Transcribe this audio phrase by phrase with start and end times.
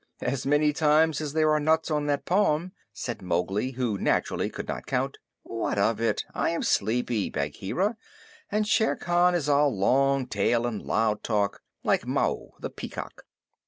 [0.23, 4.67] "As many times as there are nuts on that palm," said Mowgli, who, naturally, could
[4.67, 5.19] not count.
[5.43, 6.23] "What of it?
[6.33, 7.95] I am sleepy, Bagheera,
[8.51, 13.27] and Shere Khan is all long tail and loud talk like Mao, the Peacock."